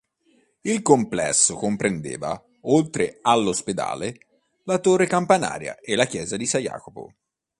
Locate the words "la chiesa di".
5.93-6.47